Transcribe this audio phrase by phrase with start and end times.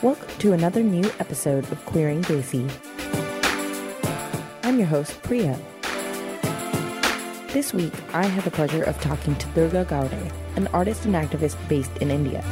[0.00, 2.70] Welcome to another new episode of Queering Desi.
[4.62, 5.58] I'm your host, Priya.
[7.52, 11.56] This week, I had the pleasure of talking to Durga Gawde, an artist and activist
[11.68, 12.44] based in India.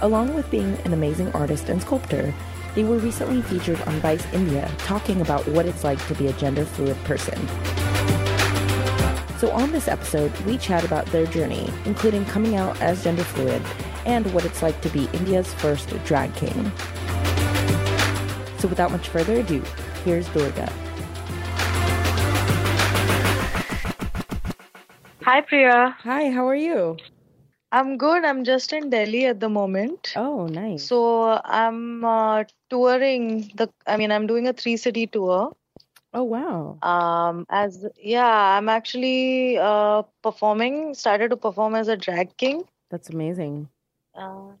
[0.00, 2.32] Along with being an amazing artist and sculptor,
[2.76, 6.32] they were recently featured on Vice India talking about what it's like to be a
[6.34, 7.48] gender fluid person.
[9.38, 13.60] So, on this episode, we chat about their journey, including coming out as gender fluid
[14.04, 16.72] and what it's like to be India's first drag king.
[18.58, 19.62] So, without much further ado,
[20.04, 20.72] here's Durga.
[25.22, 25.96] Hi, Priya.
[26.00, 26.96] Hi, how are you?
[27.72, 28.24] I'm good.
[28.24, 30.12] I'm just in Delhi at the moment.
[30.16, 30.84] Oh, nice.
[30.86, 33.68] So I'm uh, touring the.
[33.86, 35.50] I mean, I'm doing a three city tour.
[36.12, 36.78] Oh, wow.
[36.82, 40.94] Um, as yeah, I'm actually uh performing.
[40.94, 42.62] Started to perform as a drag king.
[42.90, 43.68] That's amazing.
[44.14, 44.52] Uh,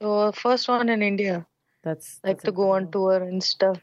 [0.00, 1.46] so first one in India.
[1.82, 3.78] That's Like that's to go on tour and stuff.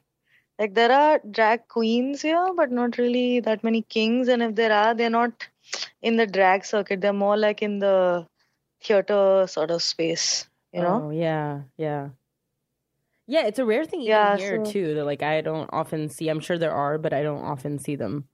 [0.60, 4.28] Like there are drag queens here, but not really that many kings.
[4.28, 5.48] And if there are, they're not
[6.02, 7.02] in the drag circuit.
[7.02, 8.28] They're more like in the
[8.82, 10.48] theater sort of space.
[10.74, 11.04] You know.
[11.06, 12.10] Oh, yeah, yeah.
[13.28, 16.10] Yeah, it's a rare thing even Yeah, here so- too that like I don't often
[16.10, 16.30] see.
[16.30, 18.28] I'm sure there are, but I don't often see them.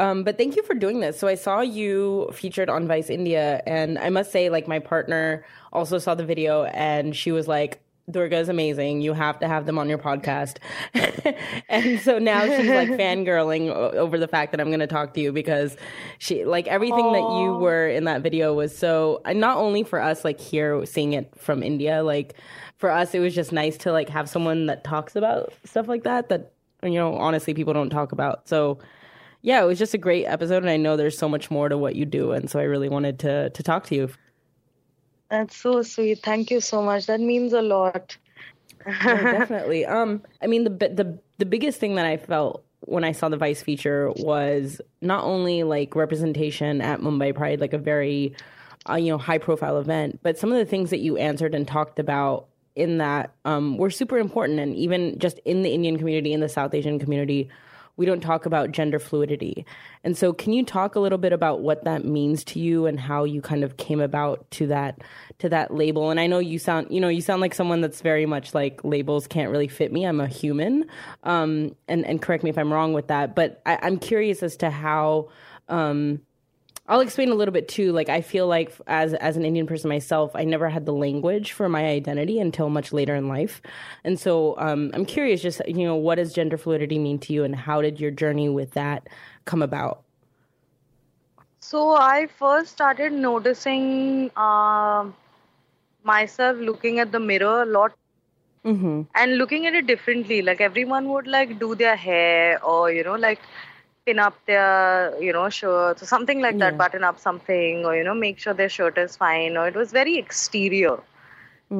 [0.00, 1.18] Um, but thank you for doing this.
[1.18, 5.44] So I saw you featured on Vice India, and I must say, like my partner
[5.74, 9.02] also saw the video, and she was like, "Durga is amazing.
[9.02, 10.56] You have to have them on your podcast."
[11.68, 15.20] and so now she's like fangirling over the fact that I'm going to talk to
[15.20, 15.76] you because
[16.16, 20.00] she like everything that you were in that video was so and not only for
[20.00, 22.36] us like here seeing it from India, like
[22.78, 26.04] for us it was just nice to like have someone that talks about stuff like
[26.04, 28.48] that that you know honestly people don't talk about.
[28.48, 28.78] So
[29.42, 31.78] yeah, it was just a great episode, and I know there's so much more to
[31.78, 34.10] what you do, and so I really wanted to to talk to you.
[35.30, 36.18] That's so sweet.
[36.22, 37.06] Thank you so much.
[37.06, 38.16] That means a lot.
[38.86, 39.86] No, definitely.
[39.86, 43.36] Um, I mean, the the the biggest thing that I felt when I saw the
[43.36, 48.34] Vice feature was not only like representation at Mumbai Pride, like a very
[48.88, 51.66] uh, you know high profile event, but some of the things that you answered and
[51.66, 52.46] talked about
[52.76, 56.48] in that um, were super important, and even just in the Indian community, in the
[56.48, 57.48] South Asian community.
[57.96, 59.66] We don't talk about gender fluidity.
[60.04, 62.98] And so can you talk a little bit about what that means to you and
[62.98, 65.00] how you kind of came about to that
[65.38, 66.10] to that label?
[66.10, 68.82] And I know you sound you know, you sound like someone that's very much like
[68.84, 70.04] labels can't really fit me.
[70.04, 70.86] I'm a human.
[71.24, 73.34] Um and, and correct me if I'm wrong with that.
[73.34, 75.28] But I, I'm curious as to how
[75.68, 76.20] um
[76.90, 77.92] I'll explain a little bit too.
[77.92, 81.52] Like I feel like as as an Indian person myself, I never had the language
[81.52, 83.62] for my identity until much later in life,
[84.04, 85.40] and so um, I'm curious.
[85.40, 88.48] Just you know, what does gender fluidity mean to you, and how did your journey
[88.48, 89.08] with that
[89.46, 90.02] come about?
[91.60, 95.14] So I first started noticing um
[96.02, 97.94] myself looking at the mirror a lot
[98.64, 99.02] Mm-hmm.
[99.14, 100.42] and looking at it differently.
[100.42, 103.40] Like everyone would like do their hair or you know like
[104.10, 106.78] pin up their you know shirts or something like that, Yeah.
[106.78, 109.56] button up something or you know make sure their shirt is fine.
[109.56, 110.98] Or it was very exterior.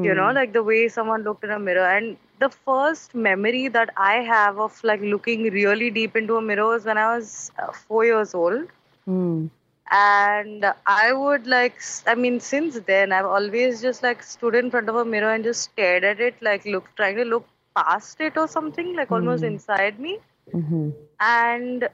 [0.06, 3.90] you know like the way someone looked in a mirror and the first memory that
[4.06, 7.30] i have of like looking really deep into a mirror was when i was
[7.64, 8.72] uh, 4 years old
[9.08, 9.50] Mm.
[9.92, 11.76] and i would like
[12.06, 15.44] i mean since then i've always just like stood in front of a mirror and
[15.44, 17.46] just stared at it like look trying to look
[17.76, 19.52] past it or something like almost Mm.
[19.52, 20.18] inside me
[20.54, 20.90] Mm-hmm.
[21.20, 21.88] and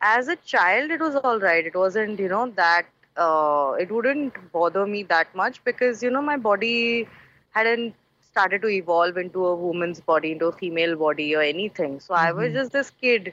[0.00, 2.86] as a child it was all right it wasn't you know that
[3.16, 7.08] uh, it wouldn't bother me that much because you know my body
[7.50, 12.14] hadn't started to evolve into a woman's body into a female body or anything so
[12.14, 12.60] i was Mhm.
[12.60, 13.32] just this kid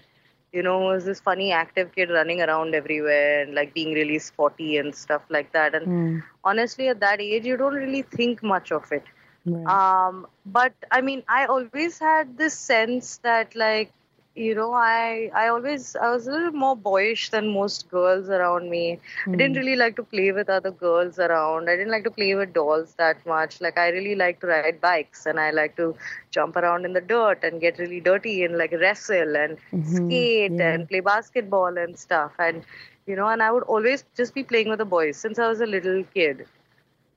[0.53, 4.77] you know was this funny active kid running around everywhere and like being really sporty
[4.77, 6.23] and stuff like that and Mm.
[6.43, 9.03] honestly at that age you don't really think much of it
[9.45, 9.77] Right.
[9.77, 13.91] um but i mean i always had this sense that like
[14.35, 18.69] you know i i always i was a little more boyish than most girls around
[18.69, 18.99] me
[19.33, 19.57] i didn't Mm.
[19.57, 22.93] really like to play with other girls around i didn't like to play with dolls
[23.03, 25.87] that much like i really like to ride bikes and i like to
[26.31, 29.95] jump around in the dirt and get really dirty and like wrestle and Mhm.
[29.95, 30.71] skate Yeah.
[30.71, 32.63] and play basketball and stuff and
[33.05, 35.61] you know and i would always just be playing with the boys since i was
[35.61, 36.45] a little kid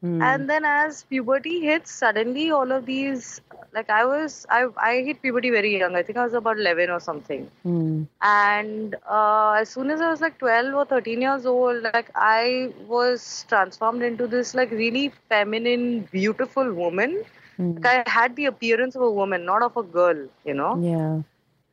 [0.03, 0.21] Mm.
[0.21, 3.41] and then as puberty hits suddenly all of these
[3.75, 6.91] like i was i i hit puberty very young i think i was about 11
[6.91, 8.07] or something Mm.
[8.23, 12.71] and uh, as soon as i was like 12 or 13 years old like i
[12.87, 17.17] was transformed into this like really feminine beautiful woman
[17.59, 17.89] Mm.
[17.89, 21.23] like i had the appearance of a woman not of a girl you know Yeah.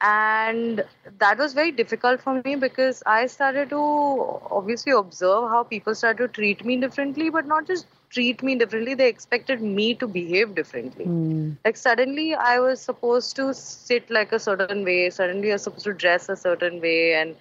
[0.01, 0.83] and
[1.19, 3.79] that was very difficult for me because I started to
[4.51, 8.93] obviously observe how people started to treat me differently, but not just treat me differently
[8.93, 11.05] they expected me to behave differently.
[11.05, 11.51] Hmm.
[11.65, 15.85] Like suddenly i was supposed to sit like a certain way suddenly i was supposed
[15.85, 17.35] to dress a certain way and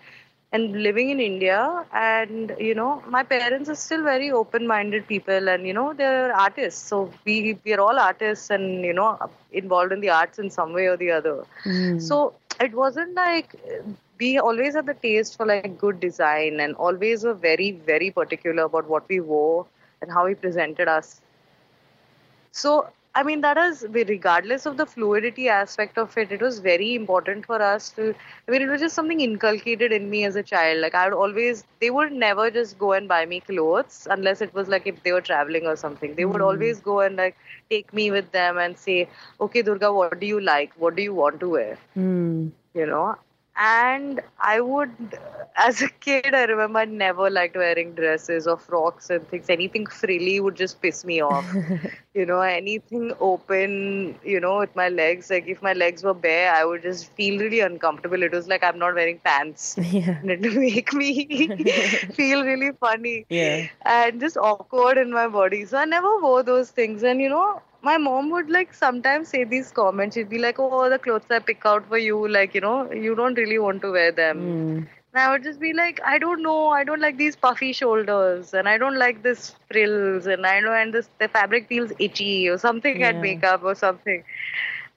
[0.56, 1.58] and living in india
[2.00, 6.34] and you know my parents are still very open minded people and you know they're
[6.34, 6.82] artists.
[6.88, 9.18] So we we're all artists and you know
[9.52, 11.44] involved in the arts in some way or the other.
[11.64, 11.98] Hmm.
[11.98, 13.56] So it wasn't like
[14.20, 18.64] we always had the taste for like good design and always were very very particular
[18.64, 19.66] about what we wore
[20.02, 21.22] and how he presented us.
[22.52, 26.94] So i mean that is regardless of the fluidity aspect of it it was very
[26.94, 28.06] important for us to
[28.48, 30.80] i mean it was just something inculcated in me as a child.
[30.80, 34.54] Like i would always they would never just go and buy me clothes unless it
[34.54, 36.14] was like if they were traveling or something.
[36.14, 36.46] They would hmm.
[36.52, 37.36] always go and like
[37.70, 39.08] take me with them and say
[39.40, 40.72] okay durga what do you like?
[40.78, 41.78] What do you want to wear?
[41.94, 42.48] Hmm.
[42.74, 43.16] You know
[43.56, 44.90] and i would
[45.56, 49.86] as a kid i remember i never liked wearing dresses or frocks and things anything
[49.86, 51.56] frilly would just piss me off
[52.14, 56.52] you know anything open you know with my legs like if my legs were bare
[56.54, 60.18] i would just feel really uncomfortable it was like i'm not wearing pants Yeah.
[60.20, 61.50] and it would make me
[62.14, 63.66] feel really funny Yeah.
[63.84, 65.64] and just awkward in my body.
[65.64, 67.02] So I never wore those things.
[67.02, 70.16] And you know, my mom would like sometimes say these comments.
[70.16, 73.14] She'd be like, "Oh, the clothes I pick out for you, like you know, you
[73.14, 74.86] don't really want to wear them." Mm.
[75.14, 76.68] And I would just be like, "I don't know.
[76.68, 80.72] I don't like these puffy shoulders, and I don't like this frills, and I know,
[80.82, 84.24] and this the fabric feels itchy or something at makeup or something."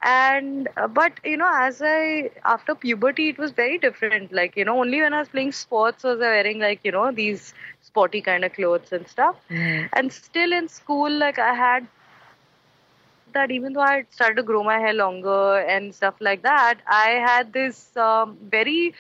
[0.01, 4.63] and uh, but you know as i after puberty it was very different like you
[4.65, 8.21] know only when i was playing sports was i wearing like you know these sporty
[8.21, 9.89] kind of clothes and stuff Right.
[9.93, 11.87] and still in school like i had
[13.35, 16.79] that even though i had started to grow my hair longer and stuff like that
[16.87, 18.93] i had this um, very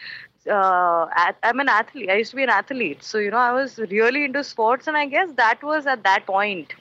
[0.49, 1.07] uh,
[1.43, 2.09] i'm an athlete.
[2.09, 3.03] I used to be an athlete.
[3.03, 6.25] So you know i was really into sports and i guess that was at that
[6.27, 6.73] point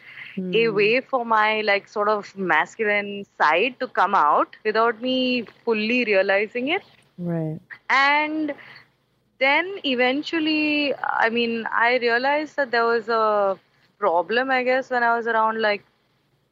[0.52, 6.04] a way for my like sort of masculine side to come out without me fully
[6.04, 6.82] realizing it.
[7.18, 7.60] Right.
[7.90, 8.54] and
[9.38, 13.58] then eventually i mean i realized that there was a
[13.98, 15.84] problem i guess when i was around like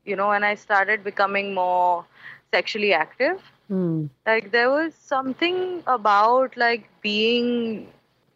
[0.04, 2.04] you know when i started becoming more
[2.52, 3.40] sexually active
[3.70, 4.08] Mm.
[4.26, 7.86] like there was something about like being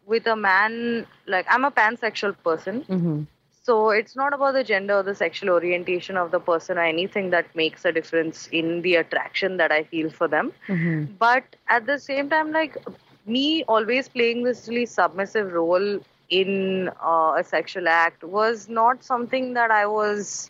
[0.05, 3.23] with a man like i'm a pansexual person Mm-hmm.
[3.63, 7.29] so it's not about the gender or the sexual orientation of the person or anything
[7.31, 10.51] that makes a difference in the attraction that I feel for them.
[10.67, 11.13] Mm-hmm.
[11.19, 12.77] But at the same time, like
[13.25, 15.99] me always playing this really submissive role
[16.29, 20.49] in uh, a sexual act was not something that I was.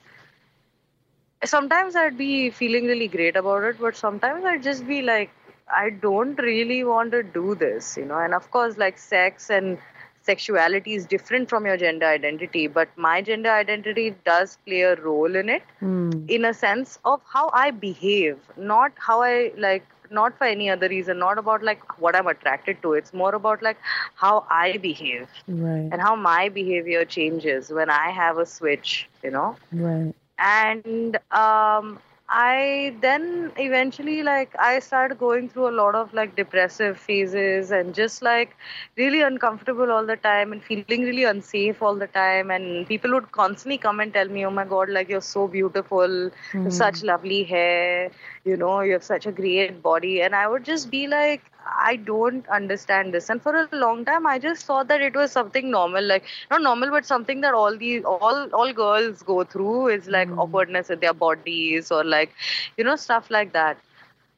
[1.43, 5.29] Sometimes I'd be feeling really great about it, but sometimes I'd just be like,
[5.75, 8.17] I don't really want to do this, you know.
[8.17, 9.77] And of course, like sex and
[10.21, 15.35] sexuality is different from your gender identity, but my gender identity does play a role
[15.35, 16.29] in it Mm.
[16.35, 20.87] in a sense of how I behave, not how I like, not for any other
[20.89, 22.93] reason, not about like what I'm attracted to.
[22.93, 23.77] It's more about like
[24.15, 25.89] how I behave Right.
[25.91, 30.13] and how my behavior changes when I have a switch, you know Right.
[30.39, 31.99] And um
[32.29, 37.93] i then eventually like i started going through a lot of like depressive phases and
[37.93, 38.55] just like
[38.97, 42.41] really uncomfortable all the time and feeling really unsafe all the time.
[42.41, 46.29] And people would constantly come and tell me oh my god like you're so beautiful.
[46.63, 48.11] Have such lovely hair
[48.47, 51.44] you know you have such a great body and i would just be like
[51.80, 53.30] I don't understand this.
[53.30, 56.61] And for a long time, I just thought that it was something normal, like not
[56.61, 61.01] normal, but something that all the all all girls go through is like awkwardness with
[61.01, 62.31] their bodies or like
[62.77, 63.77] you know stuff like that.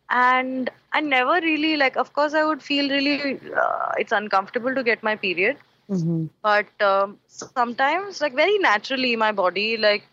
[0.09, 1.97] And I never really like.
[1.97, 5.57] Of course, I would feel really uh, it's uncomfortable to get my period,
[5.89, 6.27] Mm-hmm.
[6.43, 10.03] but um, sometimes like very naturally my body like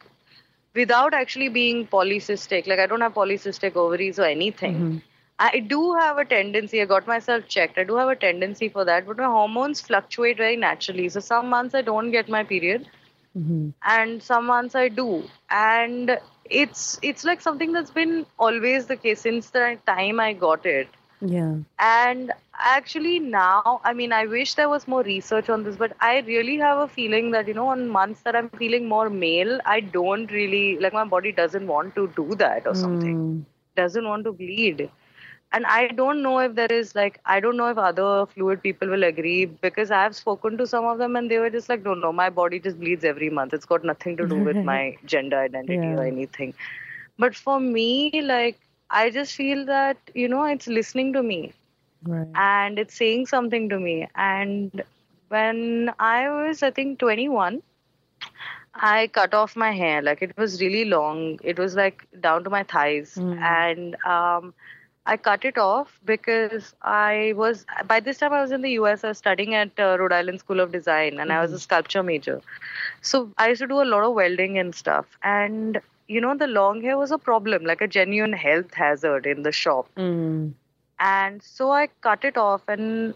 [0.77, 4.87] without actually being polycystic like i don't have polycystic ovaries or anything.
[5.39, 8.85] I do have a tendency i got myself checked i do have a tendency for
[8.91, 11.09] that but my hormones fluctuate very naturally.
[11.09, 12.87] So some months i don't get my period
[13.37, 13.71] Mm-hmm.
[13.85, 15.25] and some months i do.
[15.51, 16.19] And
[16.49, 20.89] it's it's like something that's been always the case since the time i got it.
[21.21, 21.59] Yeah.
[21.79, 26.21] and actually now, I mean, I wish there was more research on this, but I
[26.21, 29.81] really have a feeling that, you know, on months that I'm feeling more male, I
[29.81, 33.45] don't really, like, my body doesn't want to do that or something, Mm.
[33.77, 34.91] doesn't want to bleed.
[35.53, 38.89] And I don't know if there is, like, I don't know if other fluid people
[38.89, 41.83] will agree because I have spoken to some of them and they were just like,
[41.85, 43.53] no, no, my body just bleeds every month.
[43.55, 45.97] It's got nothing to do with my gender identity Yeah.
[45.97, 46.55] or anything.
[47.19, 48.53] But for me, like,
[48.91, 51.53] I just feel that, you know, it's listening to me
[52.07, 52.29] Right.
[52.35, 54.09] and it's saying something to me.
[54.15, 54.83] And
[55.29, 57.63] when I was, I think, 21,
[58.75, 60.03] I cut off my hair.
[60.03, 61.39] Like it was really long.
[61.43, 63.15] It was like down to my thighs.
[63.15, 63.41] Mm.
[63.41, 64.55] And um,
[65.07, 69.05] I cut it off because I was, by this time I was in the US.
[69.05, 72.03] I was studying at uh, Rhode Island School of Design and I was a sculpture
[72.03, 72.41] major.
[73.03, 75.07] So I used to do a lot of welding and stuff.
[75.23, 79.43] And, you know, the long hair was a problem, like a genuine health hazard in
[79.43, 79.89] the shop.
[79.97, 80.53] Mm.
[80.99, 83.15] And so I cut it off and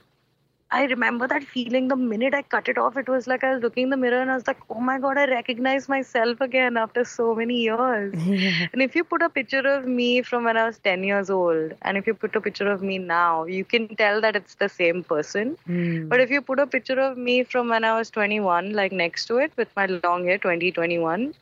[0.71, 2.97] I remember that feeling the minute I cut it off.
[2.97, 4.99] It was like I was looking in the mirror and I was like, oh my
[4.99, 8.15] god, I recognize myself again after so many years.
[8.73, 11.75] And if you put a picture of me from when I was 10 years old,
[11.83, 14.69] and if you put a picture of me now, you can tell that it's the
[14.69, 15.57] same person.
[15.69, 16.09] Mm.
[16.09, 19.27] But if you put a picture of me from when I was 21, like next
[19.27, 21.35] to it with my long hair, 2021,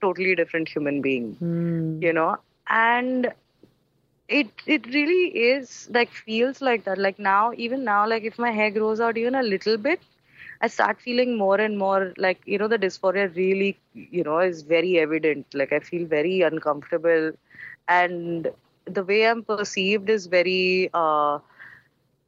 [0.00, 2.02] totally different human being Mm.
[2.02, 2.36] you know
[2.68, 3.32] and
[4.40, 6.98] it it really is like feels like that.
[6.98, 10.00] Like now even now like if my hair grows out even a little bit
[10.62, 14.62] i start feeling more and more like you know the dysphoria really you know is
[14.62, 15.46] very evident.
[15.54, 17.32] Like i feel very uncomfortable.
[17.88, 18.48] And
[18.86, 21.38] the way i'm perceived is very uh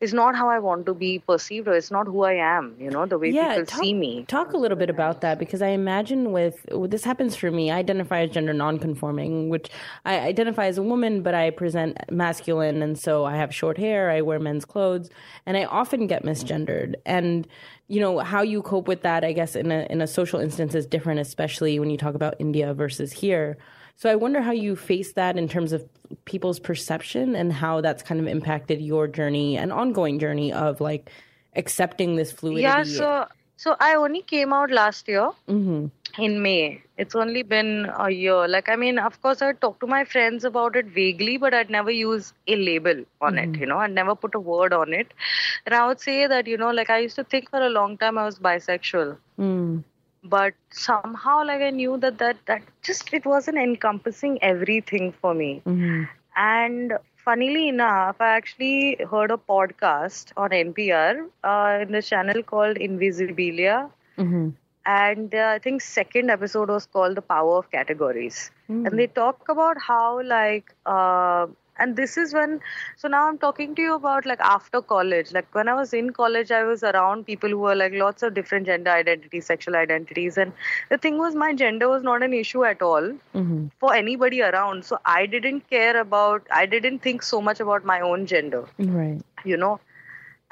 [0.01, 2.91] is not how i want to be perceived or it's not who i am you
[2.91, 5.63] know the way Yeah, people talk- see me Talk a little bit about that because
[5.63, 7.71] I imagine with this happens for me.
[7.71, 9.71] I identify as gender nonconforming, which
[10.05, 14.11] I identify as a woman, but I present masculine, and so I have short hair.
[14.11, 15.11] I wear men's clothes,
[15.47, 16.95] and I often get misgendered.
[17.07, 17.47] And
[17.89, 20.75] you know how you cope with that, I guess, in a in a social instance
[20.75, 23.57] is different, especially when you talk about India versus here.
[23.97, 25.89] So I wonder how you face that in terms of
[26.25, 31.11] people's perception and how that's kind of impacted your journey and ongoing journey of like
[31.57, 32.63] accepting this fluidity.
[32.63, 35.87] yeah so so i only came out last year hmm
[36.19, 36.83] in May.
[36.97, 38.47] It's only been a year.
[38.47, 41.71] Like, I mean, of course, I'd talk to my friends about it vaguely, but I'd
[41.71, 45.13] never use a label on it, you know, I'd never put a word on it.
[45.67, 47.99] And I would say that, you know, like I used to think for a long
[47.99, 49.17] time I was bisexual.
[49.39, 49.83] Mm.
[50.25, 55.61] But somehow, like, I knew that that, that just, it wasn't encompassing everything for me.
[55.65, 56.05] hmm
[56.37, 62.77] And funnily enough, I actually heard a podcast on NPR uh, in the channel called
[62.77, 64.49] Invisibilia hmm
[64.87, 68.87] and uh, I think second episode was called the power of categories, Mm.
[68.87, 71.47] and they talk about how like uh,
[71.79, 72.61] and this is when
[72.97, 76.11] so now I'm talking to you about like after college, like when I was in
[76.13, 80.37] college, I was around people who were like lots of different gender identities, sexual identities,
[80.39, 80.53] and
[80.91, 84.85] the thing was my gender was not an issue at all hmm for anybody around,
[84.85, 88.65] so I didn't care about, I didn't think so much about my own gender.
[88.79, 89.21] Right.
[89.45, 89.79] you know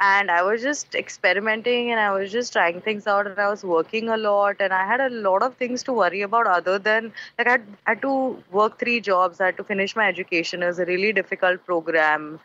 [0.07, 3.63] and i was just experimenting and i was just trying things out and i was
[3.65, 7.13] working a lot and i had a lot of things to worry about other than
[7.39, 9.41] like i had, to work three jobs.
[9.41, 10.63] I had to finish my education.
[10.63, 12.41] It was a really difficult program.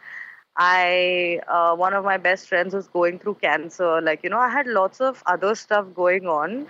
[0.58, 4.02] I uh, one of my best friends was going through cancer.
[4.02, 6.68] Like you know i had lots of other stuff going on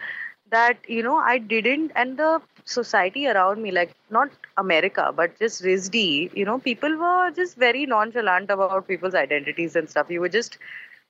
[0.52, 1.92] that you know i didn't.
[1.96, 5.96] And the society around me like not america but just risd
[6.40, 10.58] you know people were just very nonchalant about people's identities and stuff you were just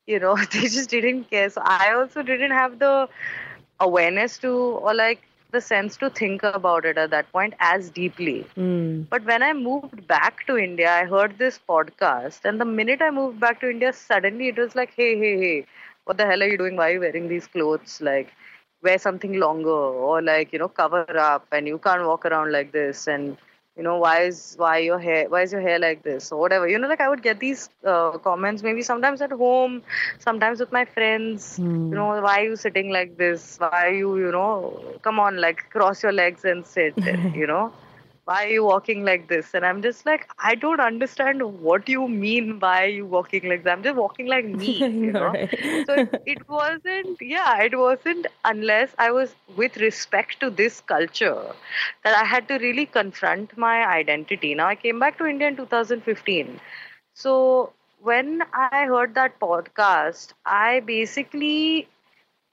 [0.08, 3.08] you know they just didn't care so i also didn't have the
[3.80, 4.52] awareness to
[4.90, 5.22] or like
[5.52, 9.06] the sense to think about it at that point as deeply Mm.
[9.10, 13.10] but when I moved back to India, I heard this podcast, and the minute I
[13.12, 15.66] moved back to India, suddenly it was like, hey, hey, hey,
[16.06, 16.76] what the hell are you doing?
[16.78, 18.02] Why are you wearing these clothes?
[18.02, 18.34] Like,
[18.82, 22.72] wear something longer, or like, you know, cover up, and you can't walk around like
[22.72, 23.38] this, and
[23.76, 26.68] you know, why is why your hair, why is your hair like this, or whatever.
[26.68, 29.84] You know, like I would get these uh, comments, maybe sometimes at home,
[30.20, 31.60] sometimes with my friends.
[31.60, 31.90] Mm.
[31.90, 33.58] You know, why are you sitting like this?
[33.60, 36.94] Why are you, you know, come on, like cross your legs and sit.
[37.36, 37.72] you know
[38.28, 39.54] why are you walking like this?
[39.56, 43.74] And I'm just like, I don't understand what you mean by you walking like that.
[43.74, 45.38] I'm just walking like me, you know.
[45.86, 51.54] So it wasn't, yeah, it wasn't unless I was with respect to this culture
[52.04, 54.56] that I had to really confront my identity.
[54.56, 56.60] Now I came back to India in 2015.
[57.14, 61.88] So when I heard that podcast, I basically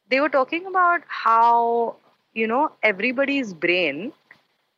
[0.08, 1.96] they were talking about how
[2.34, 4.12] you know everybody's brain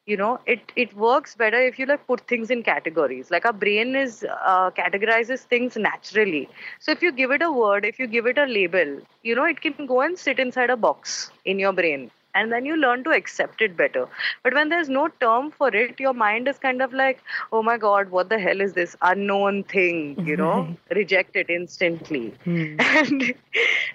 [0.06, 3.30] you know it it works better if you like put things in categories.
[3.30, 6.48] Like our brain is uh, categorizes things naturally.
[6.80, 9.44] So if you give it a word if you give it a label you know
[9.44, 12.10] it can go and sit inside a box in your brain.
[12.34, 14.06] And then you learn to accept it better.
[14.42, 17.22] But when there's no term for it your mind is kind of like
[17.52, 20.18] oh my god what the hell is this unknown thing?
[20.26, 22.34] You know reject it instantly.
[22.46, 22.80] Mm.
[23.02, 23.34] and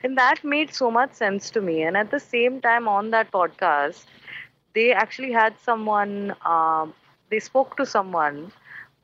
[0.03, 1.81] and that made so much sense to me.
[1.83, 4.05] And at the same time on that podcast
[4.73, 6.93] they actually had someone um,
[7.29, 8.51] they spoke to someone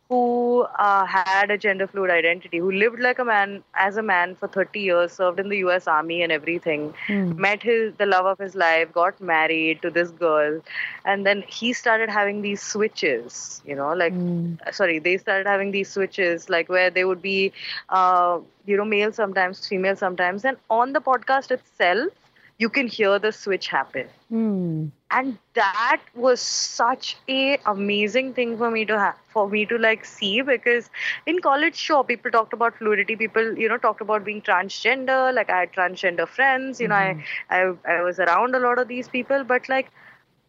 [0.10, 4.36] who uh, had a gender fluid identity, who lived like a man as a man
[4.36, 5.88] for 30 years, served in the U.S.
[5.88, 7.38] Army and everything, Mm.
[7.38, 10.62] met his the love of his life, got married to this girl,
[11.06, 13.62] and then he started having these switches.
[13.66, 14.58] You know, like Mm.
[14.72, 17.52] sorry, they started having these switches, like where they would be,
[17.90, 22.27] uh, you know, male sometimes, female sometimes, and on the podcast itself,
[22.58, 24.08] you can hear the switch happen.
[24.32, 24.92] Mm.
[25.12, 30.04] and that was such a amazing thing for me to have for me to like
[30.06, 30.90] see because
[31.26, 33.16] in college sure people talked about fluidity.
[33.16, 37.16] People you know talked about being transgender like i had transgender friends you know I,
[37.50, 37.62] I
[37.96, 39.44] i was around a lot of these people.
[39.44, 39.92] But like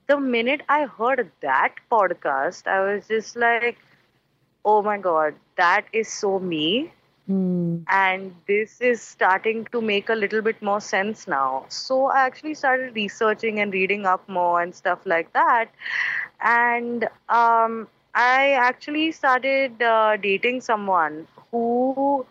[0.09, 3.79] the minute i heard that podcast i was just like
[4.65, 6.93] oh my god that is so me
[7.29, 7.87] Mm.
[7.91, 11.65] and this is starting to make a little bit more sense now.
[11.69, 15.67] So I actually started researching and reading up more and stuff like that,
[16.41, 22.27] and um, I actually started uh, dating someone who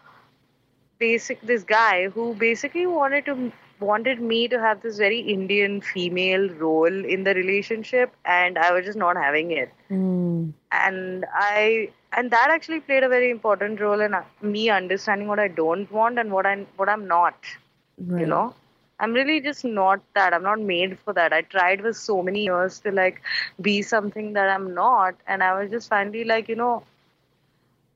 [1.00, 6.50] basic this guy who basically wanted to wanted me to have this very Indian female
[6.50, 10.54] role in the relationship, and I was just not having it Mm.
[10.72, 15.40] and I and that actually played a very important role in uh, me understanding what
[15.40, 17.36] I don't want and what I what I'm not.
[17.98, 18.20] Right.
[18.22, 18.56] You know,
[19.00, 20.34] I'm really just not that.
[20.34, 21.34] I'm not made for that.
[21.34, 23.22] I tried for so many years to like
[23.62, 26.84] be something that I'm not, and I was just finally like, you know,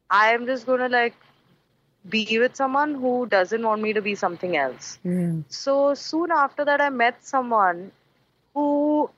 [0.09, 1.13] I am just gonna like
[2.09, 4.99] be with someone who doesn't want me to be something else.
[5.03, 5.33] Yeah.
[5.49, 7.91] So soon after that, I met someone
[8.53, 9.09] who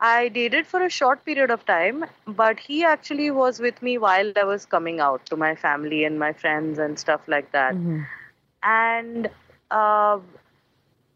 [0.00, 4.32] I dated for a short period of time, but he actually was with me while
[4.36, 7.74] I was coming out to my family and my friends and stuff like that.
[7.74, 8.06] Mhm.
[8.62, 9.30] And
[9.70, 10.18] uh,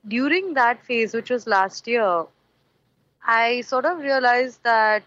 [0.07, 2.27] during that phase, which was last year,
[3.25, 5.03] I sort of realized that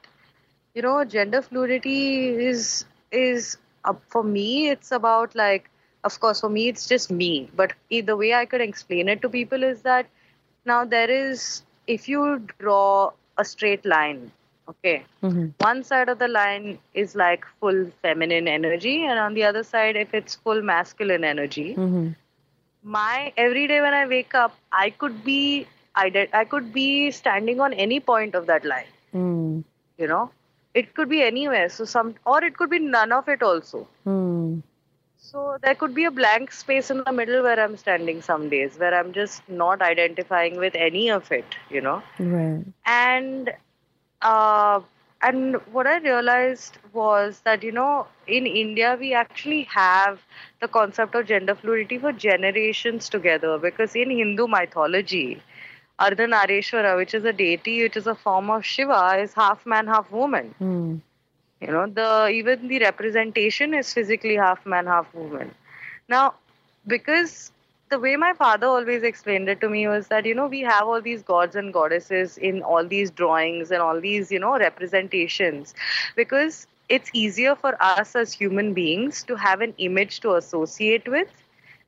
[0.73, 5.69] you know gender fluidity is is uh, for me it's about like
[6.03, 7.73] of course for me it's just me but
[8.09, 10.07] the way i could explain it to people is that
[10.65, 14.31] now there is if you draw a straight line
[14.69, 15.53] okay Mhm.
[15.65, 16.67] one side of the line
[17.03, 21.67] is like full feminine energy and on the other side if it's full masculine energy
[21.75, 22.15] Mhm.
[22.97, 27.11] my every day when i wake up i could be I, did, I could be
[27.11, 29.63] standing on any point of that line Mm.
[29.97, 30.31] you know
[30.73, 34.61] it could be anywhere so some or it could be none of it also Mm.
[35.17, 38.77] so there could be a blank space in the middle where i'm standing some days
[38.77, 42.65] where i'm just not identifying with any of it you know Right.
[42.85, 43.51] and
[44.21, 44.79] uh,
[45.21, 50.19] and what I realized was that you know in India we actually have
[50.61, 55.41] the concept of gender fluidity for generations together because in Hindu mythology,
[55.99, 60.11] Ardhanareshwara, which is a deity, which is a form of Shiva, is half man, half
[60.11, 60.55] woman.
[60.59, 61.01] Mm.
[61.61, 65.53] You know, the even the representation is physically half man, half woman.
[66.09, 66.33] Now,
[66.87, 67.51] because
[67.91, 70.87] the way my father always explained it to me was that you know we have
[70.87, 75.75] all these gods and goddesses in all these drawings and all these you know representations
[76.15, 81.40] because it's easier for us as human beings to have an image to associate with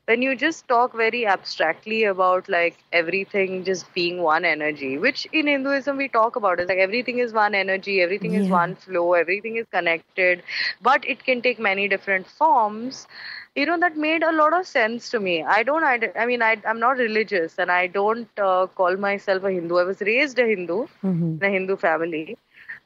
[0.06, 5.48] when you just talk very abstractly about like everything just being one energy which in
[5.48, 6.60] hinduism we talk about.
[6.60, 10.44] Is like everything is one energy everything is one flow everything is connected.
[10.82, 13.08] But it can take many different forms
[13.56, 15.44] you know that made a lot of sense to me.
[15.44, 19.44] I don't i, I mean I, i'm not religious and i don't uh, call myself
[19.44, 19.78] a hindu.
[19.78, 21.42] I was raised a hindu Mhm.
[21.42, 22.38] in a hindu family.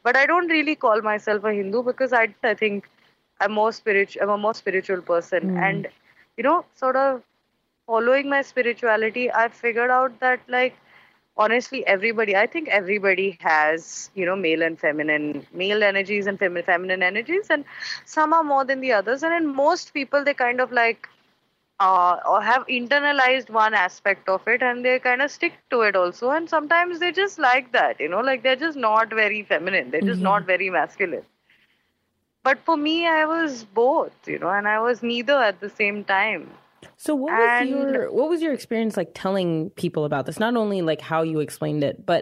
[0.03, 2.89] But i don't really call myself a hindu because i, I think
[3.41, 5.51] i'm more spiritual i'm a more spiritual person.
[5.51, 5.63] Mm.
[5.69, 5.87] and
[6.37, 7.21] you know sort of
[7.87, 10.75] following my spirituality i figured out that like
[11.37, 16.63] honestly everybody i think everybody has you know male and feminine male energies and femi-
[16.65, 17.65] feminine energies and
[18.05, 19.23] some are more than the others.
[19.23, 21.07] And in most people they kind of like
[21.79, 25.95] uh, or have internalized one aspect of it and they kind of stick to it
[25.95, 26.29] also.
[26.31, 29.91] And sometimes they just like that you know like they're just not very feminine.
[29.91, 30.23] They're just Mhm.
[30.23, 31.23] not very masculine
[32.47, 35.99] but for me i was both you know and i was neither at the same
[36.15, 36.47] time
[37.05, 39.49] So what was And- your what was your experience like telling
[39.83, 40.39] people about this?
[40.43, 42.21] Not only like how you explained it, but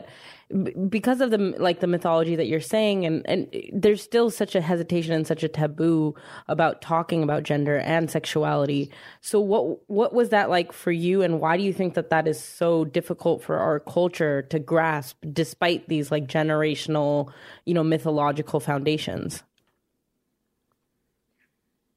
[0.64, 3.40] b- because of the like the mythology that you're saying, and and
[3.84, 6.16] there's still such a hesitation and such a taboo
[6.56, 8.92] about talking about gender and sexuality.
[9.22, 9.64] So what
[10.00, 12.70] what was that like for you, and why do you think that that is so
[13.00, 17.32] difficult for our culture to grasp, despite these like generational,
[17.68, 19.44] you know, mythological foundations?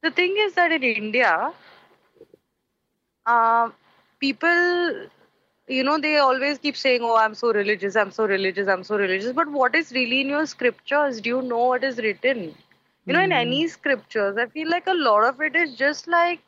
[0.03, 1.53] The thing is that in India,
[3.27, 3.71] uh,
[4.21, 5.07] people,
[5.69, 8.97] you know, they always keep saying, "Oh, I'm so religious, I'm so religious, I'm so
[9.03, 11.21] religious." But what is really in your scriptures?
[11.21, 12.43] Do you know what is written?
[13.07, 16.41] You know, in any scriptures, I feel like a lot of it is just like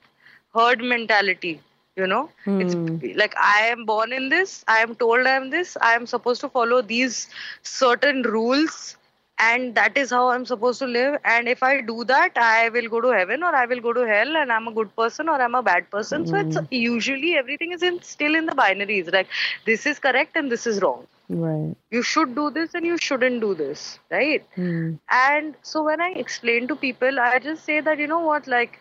[0.55, 1.61] herd mentality.
[1.97, 2.77] You know, it's
[3.23, 6.41] like I am born in this, I am told I am this, I am supposed
[6.43, 7.29] to follow these
[7.63, 8.97] certain rules,
[9.41, 11.19] and that is how I'm supposed to live.
[11.25, 14.07] And if I do that, I will go to heaven or I will go to
[14.07, 16.27] hell, and I'm a good person or I'm a bad person.
[16.27, 16.67] So it's mm.
[16.71, 19.13] usually everything is in still in the binaries.
[19.13, 19.29] Like
[19.67, 21.77] this is correct and this is wrong Right.
[21.91, 24.95] you should do this and you shouldn't do this right hmm.
[25.11, 28.81] and so when i explain to people i just say that you know what like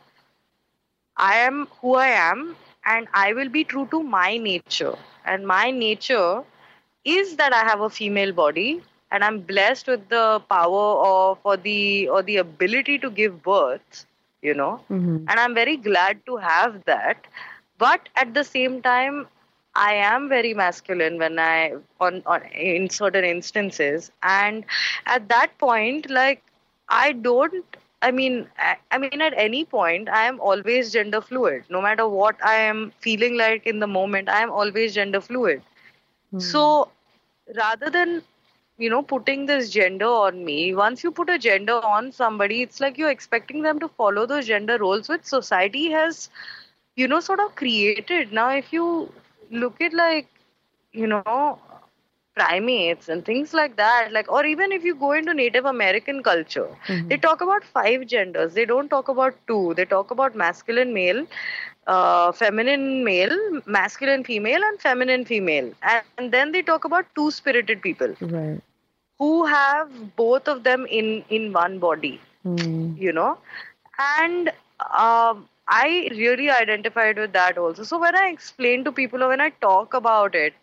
[1.25, 2.39] i am who i am
[2.93, 4.95] and i will be true to my nature
[5.25, 6.43] and my nature
[7.17, 8.69] is that i have a female body
[9.11, 14.05] and i'm blessed with the power of or the or the ability to give birth
[14.41, 15.17] you know mm-hmm.
[15.27, 17.27] and i'm very glad to have that
[17.77, 19.27] but at the same time
[19.75, 24.65] I am very masculine when I on, on in certain instances, and
[25.05, 26.43] at that point, like
[26.89, 27.63] I don't.
[28.01, 31.63] I mean, I, I mean, at any point, I am always gender fluid.
[31.69, 35.61] No matter what I am feeling like in the moment, I am always gender fluid.
[36.31, 36.39] Hmm.
[36.39, 36.89] So,
[37.55, 38.23] rather than
[38.79, 42.79] you know putting this gender on me, once you put a gender on somebody, it's
[42.81, 46.29] like you're expecting them to follow those gender roles, which society has
[46.95, 48.31] you know sort of created.
[48.33, 49.11] Now, if you
[49.51, 50.27] look at like
[50.93, 51.59] you know
[52.35, 56.67] primates and things like that like or even if you go into native american culture
[57.09, 58.53] they talk about five genders.
[58.53, 59.73] They don't talk about two.
[59.75, 61.25] They talk about masculine male
[61.87, 65.71] uh, feminine male masculine female and feminine female.
[65.81, 68.15] And, and then they talk about two spirited people.
[68.21, 68.61] Right.
[69.19, 72.95] Who have both of them in in one body Mm.
[72.95, 73.37] you know?
[73.99, 74.49] And
[75.03, 77.83] um, i really identified with that also.
[77.83, 80.53] So when i explain to people or when i talk about it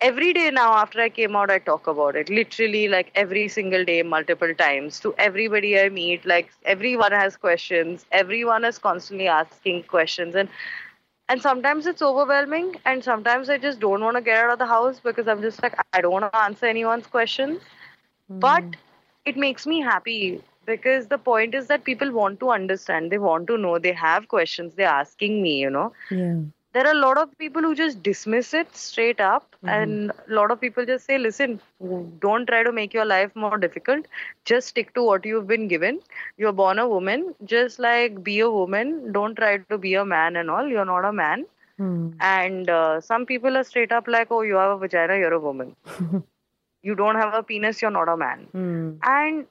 [0.00, 2.28] every day now after i came out i talk about it.
[2.30, 5.00] Literally like every single day multiple times.
[5.00, 8.06] To everybody i meet like everyone has questions.
[8.12, 10.34] Everyone is constantly asking questions.
[10.34, 10.48] And
[11.28, 14.66] and sometimes it's overwhelming and sometimes i just don't want to get out of the
[14.66, 17.60] house because i'm just like i don't want to answer anyone's questions
[18.28, 18.64] but
[19.24, 23.46] it makes me happy because the point is that people want to understand they want
[23.46, 25.92] to know they have questions they're asking me you know.
[26.10, 26.38] Yeah.
[26.72, 30.50] there are a lot of people who just dismiss it straight up and a lot
[30.50, 31.60] of people just say listen
[32.20, 34.06] don't try to make your life more difficult.
[34.44, 36.00] Just stick to what you've been given.
[36.36, 37.34] You're born a woman.
[37.44, 39.12] Just like be a woman.
[39.12, 40.66] Don't try to be a man and all.
[40.66, 41.46] You're not a man.
[41.78, 42.14] Mm.
[42.20, 45.38] and uh, some people are straight up like oh you have a vagina you're a
[45.38, 45.76] woman
[46.86, 48.46] you don't have a penis you're not a man.
[48.54, 48.98] Mm.
[49.02, 49.46] and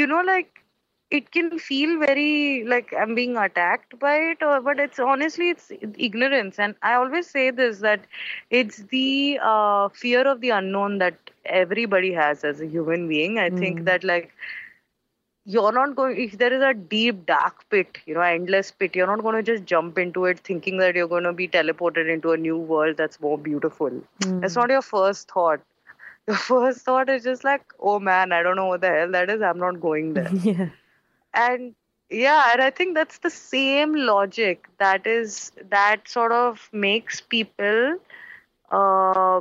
[0.00, 0.60] you know like
[1.10, 5.72] it can feel very like i'm being attacked by it or but it's honestly it's
[6.08, 6.58] ignorance.
[6.58, 8.04] And i always say this that
[8.50, 13.38] it's the uh, fear of the unknown that everybody has as a human being.
[13.38, 14.32] I think that like
[15.44, 19.06] you're not going if there is a deep dark pit you know endless pit you're
[19.06, 22.32] not going to just jump into it thinking that you're going to be teleported into
[22.32, 23.90] a new world that's more beautiful.
[24.20, 25.60] That's not your first thought
[26.26, 29.30] your first thought is just like oh man i don't know what the hell that
[29.30, 29.42] is.
[29.42, 30.30] I'm not going there.
[30.44, 30.68] Yeah.
[31.34, 31.74] and
[32.10, 37.96] yeah and i think that's the same logic that is that sort of makes people
[38.70, 39.40] uh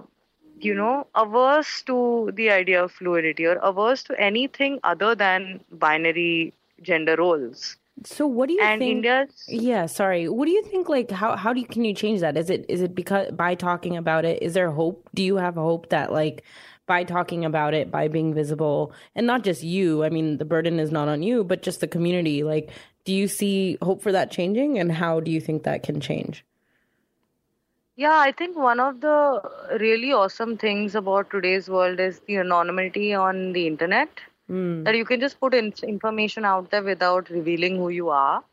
[0.59, 6.53] you know averse to the idea of fluidity or averse to anything other than binary
[6.81, 8.97] gender roles So what do you and think?
[8.97, 10.29] india's Yeah, sorry.
[10.29, 10.89] What do you think?
[10.89, 12.37] Like, how how do you can you change that?
[12.37, 14.41] Is it is it because by talking about it?
[14.41, 15.09] Is there hope?
[15.13, 16.43] Do you have hope that like
[16.85, 20.03] by talking about it, by being visible, and not just you?
[20.03, 22.43] I mean, the burden is not on you, but just the community.
[22.43, 22.71] Like,
[23.05, 24.79] do you see hope for that changing?
[24.79, 26.45] And how do you think that can change?
[27.95, 29.41] Yeah, I think one of the
[29.79, 34.07] really awesome things about today's world is the anonymity on the internet.
[34.49, 34.83] Mm.
[34.85, 38.43] That you can just put in information out there without revealing who you are.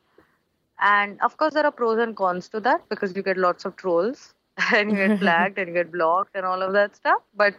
[0.81, 3.77] And of course, there are pros and cons to that because you get lots of
[3.77, 4.35] trolls
[4.75, 7.23] and you get flagged and you get blocked and all of that stuff.
[7.35, 7.55] But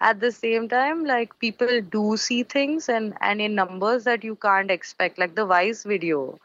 [0.00, 4.36] at the same time, like people do see things and, and in numbers that you
[4.36, 5.18] can't expect.
[5.18, 6.38] Like the Vice video,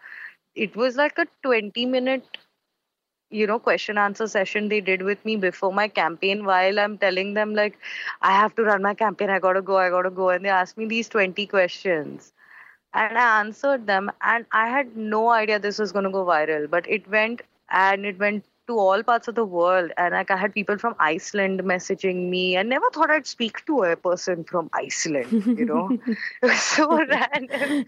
[0.56, 2.38] it was like a 20 minute
[3.34, 7.34] you know question answer session they did with me before my campaign while i'm telling
[7.34, 7.78] them like
[8.22, 10.30] i have to run my campaign i gotta go i gotta go.
[10.30, 12.32] And they asked me these 20 questions.
[12.93, 16.69] And i answered them and i had no idea this was going to go viral
[16.69, 19.91] but it went and it went to all parts of the world.
[19.98, 22.58] And like i had people from iceland messaging me.
[22.58, 25.98] I never thought i'd speak to a person from iceland you know?
[26.56, 27.86] So random.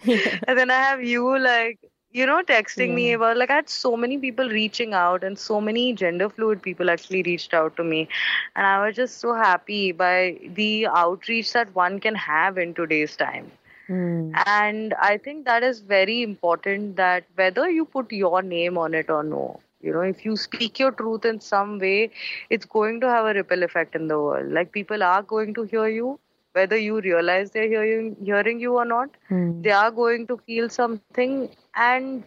[0.48, 1.80] And then i have you like
[2.18, 5.60] you know texting me about like i had so many people reaching out and so
[5.62, 8.08] many gender fluid people actually reached out to me
[8.56, 13.16] and i was just so happy by the outreach that one can have in today's
[13.16, 13.52] time
[13.90, 14.42] Mm.
[14.46, 19.10] And I think that is very important that whether you put your name on it
[19.10, 22.12] or no, you know, if you speak your truth in some way,
[22.50, 24.52] it's going to have a ripple effect in the world.
[24.52, 26.20] Like people are going to hear you,
[26.56, 29.10] whether you realize they're hearing hearing you or not.
[29.30, 29.64] Mm.
[29.64, 31.50] They are going to feel something.
[31.76, 32.24] And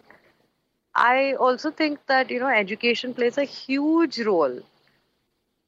[0.94, 4.60] I also think that, you know, education plays a huge role.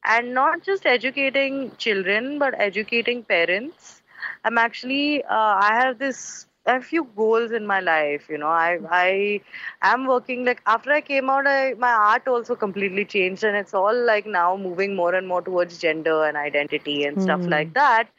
[0.03, 4.01] And not just educating children, but educating parents
[4.43, 8.27] I'm actually uh, I have this I have few goals in my life.
[8.29, 9.41] You know, I I
[9.81, 13.73] am working like after I came out, I, my art also completely changed, and it's
[13.73, 17.23] all like now moving more and more towards gender and identity and mm.
[17.23, 17.73] stuff like hmm.
[17.73, 18.09] that.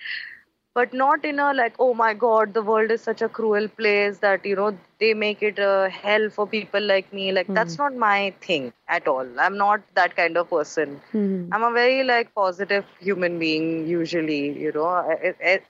[0.75, 4.19] But not in a like, oh my God, the world is such a cruel place
[4.19, 7.31] that you know they make it a hell for people like me.
[7.31, 7.55] Like mm.
[7.55, 9.29] that's not my thing at all.
[9.39, 11.01] I'm not that kind of person.
[11.13, 11.49] Mm.
[11.53, 14.59] I'm a very like positive human being usually.
[14.59, 15.65] You know, it, it,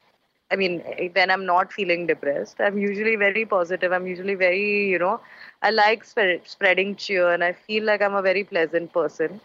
[0.52, 0.80] I mean,
[1.14, 3.90] when I'm not feeling depressed, I'm usually very positive.
[3.90, 5.20] I'm usually very, you know,
[5.62, 9.40] I like spread, spreading cheer and I feel like I'm a very pleasant person.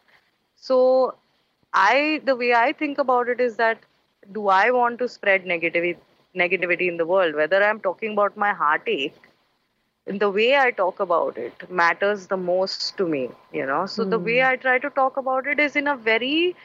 [0.56, 1.16] So,
[1.74, 3.80] I, the way I think about it is that
[4.32, 5.98] do I want to spread negativity,
[6.36, 7.36] negativity in the world?
[7.36, 9.16] Whether I'm talking about my heartache,
[10.06, 13.86] in the way I talk about it matters the most to me, you know.
[13.86, 14.10] So, mm.
[14.10, 14.48] the way hmm.
[14.48, 16.56] I try to talk about it is in a very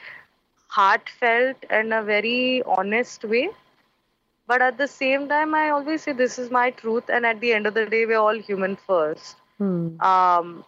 [0.69, 3.51] heartfelt and a very honest way
[4.47, 7.53] but at the same time, I always say this is my truth, and at the
[7.53, 9.37] end of the day, we're all human first.
[9.59, 10.01] Hmm.
[10.01, 10.65] Um,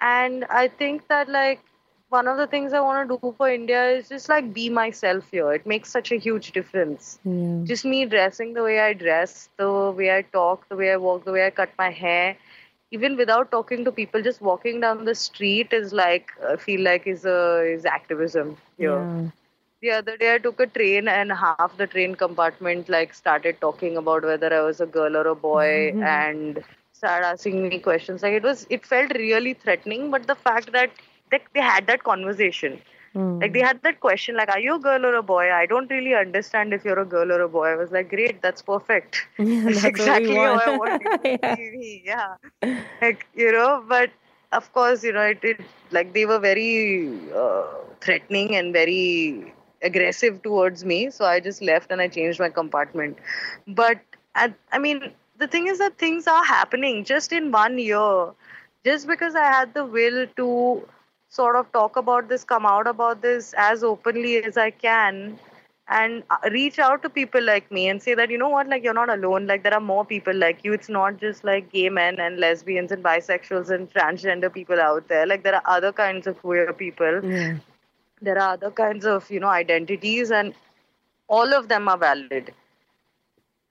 [0.00, 1.60] and I think that like
[2.08, 5.30] one of the things I want to do for India is just like be myself
[5.30, 5.52] here.
[5.52, 7.18] It makes such a huge difference.
[7.24, 7.60] Yeah.
[7.64, 11.24] Just me dressing the way I dress, the way I talk, the way I walk,
[11.24, 12.36] the way I cut my hair.
[12.90, 17.06] Even without talking to people, just walking down the street is like I feel like
[17.06, 18.98] is a is activism here.
[18.98, 19.30] Yeah
[19.80, 23.96] the other day i took a train and half the train compartment like started talking
[23.96, 26.02] about whether i was a girl or a boy mm-hmm.
[26.02, 30.72] and started asking me questions like it was it felt really threatening but the fact
[30.72, 30.90] that
[31.30, 32.80] they, they had that conversation.
[33.14, 33.40] Mm.
[33.40, 35.50] like they had that question like are you a girl or a boy?
[35.50, 37.68] I don't really understand if you're a girl or a boy.
[37.68, 39.26] I was like great that's perfect.
[39.38, 41.02] Yeah, that's, exactly how i want.
[41.02, 42.34] it to be yeah.
[43.00, 44.10] Like you know but
[44.52, 45.60] of course you know it, it
[45.90, 47.64] like they were very uh,
[48.02, 51.10] threatening and very aggressive towards me.
[51.10, 53.16] So i just left and i changed my compartment.
[53.66, 54.00] But
[54.34, 58.32] I, I mean the thing is that things are happening just in one year.
[58.84, 60.86] Just because i had the will to
[61.28, 65.38] sort of talk about this come out about this as openly as i can
[65.88, 68.68] and uh, reach out to people like me and say that you know what?
[68.68, 69.46] Like you're not alone.
[69.46, 70.72] Like there are more people like you.
[70.72, 75.26] It's not just like gay men and lesbians and bisexuals and transgender people out there.
[75.26, 77.24] Like there are other kinds of queer people.
[77.24, 77.56] Yeah.
[78.20, 80.54] There are other kinds of you know identities and
[81.28, 82.52] all of them are valid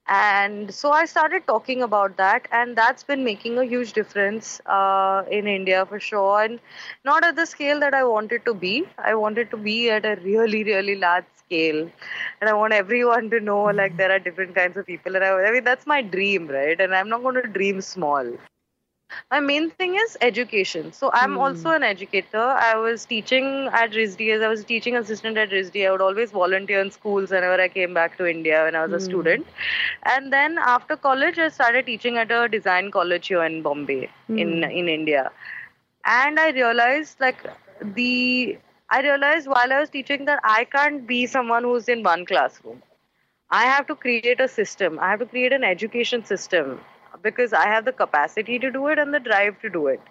[0.08, 5.24] and so i started talking about that and that's been making a huge difference uh,
[5.32, 6.41] in india for sure.
[6.43, 6.60] And
[7.06, 8.88] not at the scale that i wanted to be.
[8.98, 11.82] I wanted to be at a really really large scale.
[12.41, 15.30] And i want everyone to know like there are different kinds of people and I,
[15.48, 16.80] I mean that's my dream right?
[16.80, 18.26] And i'm not going to dream small
[19.32, 20.91] my main thing is education.
[20.93, 21.39] So I'm mm.
[21.39, 22.41] also an educator.
[22.41, 25.88] I was teaching at RISD as I was teaching assistant at RISD.
[25.88, 28.91] I would always volunteer in schools whenever I came back to India when I was
[28.91, 28.95] mm.
[28.95, 29.06] a hmm.
[29.06, 29.47] student.
[30.03, 34.39] And then after college, I started teaching at a design college here in Bombay, mm.
[34.39, 35.32] in in India.
[36.06, 37.45] And I realized like
[37.82, 38.58] the
[38.89, 42.84] I realized while I was teaching that I can't be someone who's in one classroom.
[43.49, 44.99] I have to create a system.
[44.99, 46.80] I have to create an education system
[47.28, 50.02] because I have the capacity to do it and the drive to do it.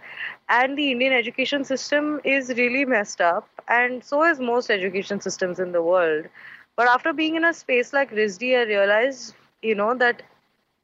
[0.49, 5.59] And the Indian education system is really messed up, and so is most education systems
[5.67, 6.27] in the world.
[6.77, 10.23] But after being in a space like RISD, I realized, you know, that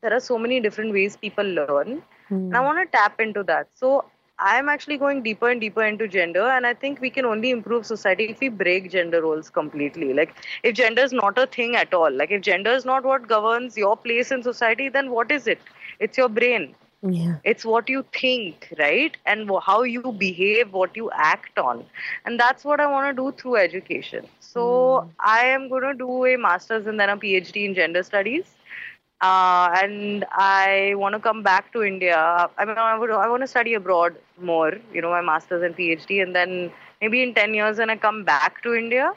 [0.01, 2.03] there are so many different ways people learn.
[2.31, 2.47] Mm.
[2.49, 3.69] And I want to tap into that.
[3.75, 4.05] So
[4.39, 7.87] I'm actually going deeper and deeper into gender, and I think we can only improve
[7.87, 10.13] society if we break gender roles completely.
[10.13, 13.29] Like, if gender is not a thing at all, like, if gender is not what
[13.29, 15.61] governs your place in society, then what is it?
[15.99, 16.75] It's your brain.
[17.05, 17.39] Yeah.
[17.43, 19.17] it's what you think right?
[19.27, 21.85] And how you behave what you act on.
[22.25, 24.27] And that's what i want to do through education.
[24.39, 25.11] So mm.
[25.19, 28.45] i am going to do a master's and then a phd in gender studies.
[29.23, 32.17] Uh, and I want to come back to India.
[32.59, 35.77] I mean, I, would, I want to study abroad more, you know, my master's and
[35.77, 39.13] PhD, and then maybe in 10 years when I come back to India,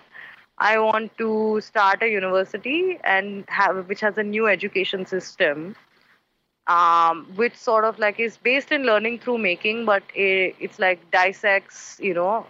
[0.60, 5.76] I want to start a university and have which has a new education system
[6.68, 11.12] um, which sort of like is based in learning through making, but it, it's like
[11.12, 12.46] dissects, you know,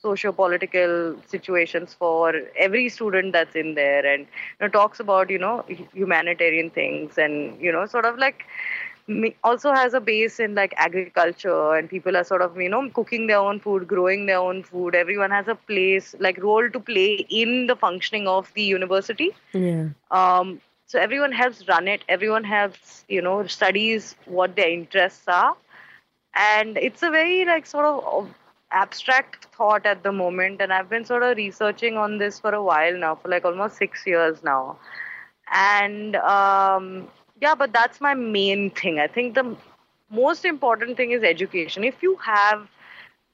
[0.00, 5.64] socio-political situations for every student that's in there and you know, talks about you know
[5.92, 8.44] humanitarian things and you know sort of like
[9.42, 13.26] also has a base in like agriculture and people are sort of you know cooking
[13.26, 14.94] their own food growing their own food.
[14.94, 19.30] Everyone has a place like role to play in the functioning of the university.
[19.52, 19.88] Yeah.
[20.10, 20.60] Um
[20.92, 22.04] so everyone helps run it.
[22.08, 25.56] Everyone helps you know studies what their interests are.
[26.34, 28.34] And it's a very like sort of
[28.70, 30.60] abstract thought at the moment.
[30.62, 33.76] And i've been sort of researching on this for a while now for like almost
[33.76, 34.78] six years now.
[35.52, 37.08] And um
[37.40, 38.98] yeah but that's my main thing.
[39.00, 39.56] I think the
[40.10, 41.84] most important thing is education.
[41.84, 42.68] If you have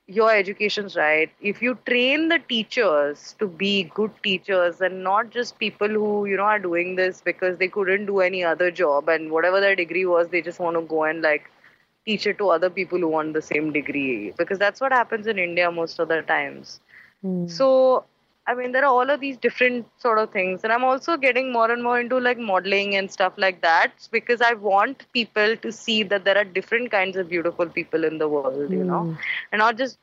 [0.08, 1.30] your education's right.
[1.40, 6.36] If you train the teachers to be good teachers and not just people who you
[6.36, 10.06] know are doing this because they couldn't do any other job and whatever their degree
[10.06, 11.50] was they just want to go and like
[12.06, 14.32] teach it to other people who want the same degree.
[14.36, 16.80] Because that's what happens in india most of the times.
[17.24, 17.50] Mm.
[17.50, 18.04] so
[18.48, 20.64] I mean, there are all of these different sort of things.
[20.64, 24.40] And I'm also getting more and more into like modeling and stuff like that because
[24.40, 28.26] I want people to see that there are different kinds of beautiful people in the
[28.26, 29.14] world, you know, hmm.
[29.52, 29.98] and not just,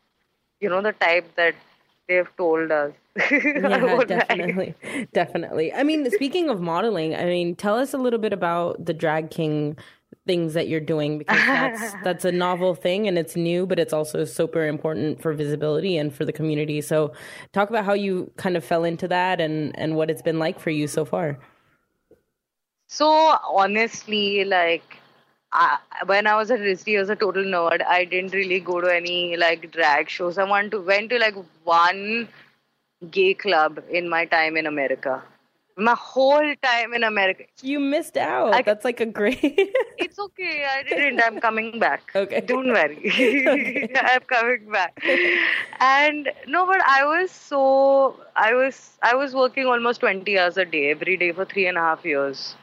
[0.60, 1.56] you know, the type that
[2.08, 2.94] they've told us.
[3.32, 4.76] yeah, definitely.
[5.12, 5.74] Definitely.
[5.74, 9.32] I mean, speaking of modeling, I mean, tell us a little bit about the Drag
[9.32, 9.76] King
[10.26, 13.94] things that you're doing because that's that's a novel thing and it's new but it's
[13.94, 17.12] also super important for visibility and for the community so
[17.54, 20.60] talk about how you kind of fell into that and and what it's been like
[20.60, 21.38] for you so far
[22.88, 23.08] so
[23.50, 25.00] honestly like
[25.52, 27.82] I, when I was at RISD, I was a total nerd.
[27.86, 30.38] I didn't really go to any like drag shows.
[30.38, 32.28] I went to went to like one
[33.10, 35.24] gay club in my time in America
[35.78, 37.44] my whole time in America.
[37.62, 38.54] You missed out.
[38.54, 39.40] I, That's like a great.
[39.98, 40.66] it's okay.
[40.66, 41.22] I didn't.
[41.22, 42.12] I'm coming back.
[42.16, 42.42] Okay.
[42.42, 43.92] Don't worry.
[43.96, 44.98] I'm coming back.
[45.80, 50.66] And no, but I was so I was I was working almost 20 hours a
[50.66, 52.56] day every day for three and a half years.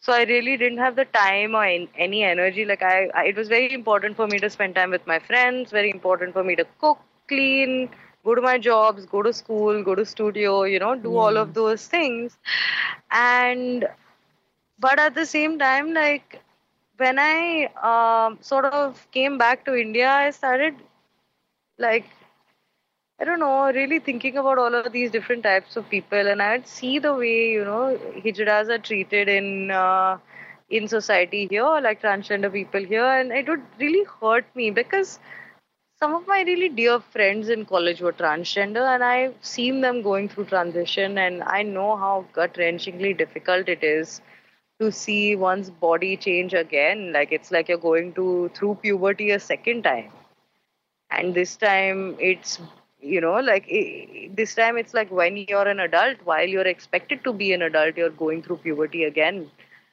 [0.00, 2.64] So I really didn't have the time or any energy.
[2.64, 5.70] Like I, I it was very important for me to spend time with my friends.
[5.70, 6.98] Very important for me to cook,
[7.28, 7.88] clean,
[8.24, 11.20] go to my jobs, go to school, go to studio, you know, do mm.
[11.20, 11.54] all of hmm.
[11.54, 12.36] those things.
[13.10, 13.88] And
[14.78, 16.40] but at the same time, like
[16.96, 20.74] when I um, sort of came back to India, I started
[21.78, 22.04] like
[23.20, 26.66] I don't know, really thinking about all of these different types of people, and I'd
[26.66, 30.18] see the way you know hijras are treated in uh,
[30.70, 35.20] in society here, like transgender people here, and it would really hurt me because
[36.02, 40.28] some of my really dear friends in college were transgender and I've seen them going
[40.28, 44.20] through transition and I know how gut wrenchingly difficult it is
[44.80, 47.12] to see one's body change again.
[47.12, 50.10] Like it's like you're going to through puberty a second time.
[51.12, 52.58] And this time it's
[53.00, 53.68] you know like
[54.34, 57.96] this time it's like when you're an adult while you're expected to be an adult
[57.96, 59.48] you're going through puberty again